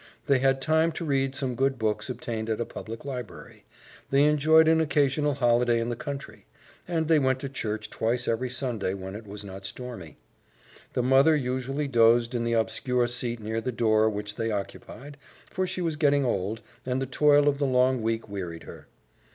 [0.25, 3.65] They had time to read some good books obtained at a public library;
[4.09, 6.47] they enjoyed an occasional holiday in the country;
[6.87, 10.17] and they went to church twice every Sunday when it was not stormy.
[10.93, 15.17] The mother usually dozed in the obscure seat near the door which they occupied,
[15.51, 18.87] for she was getting old, and the toil of the long week wearied her.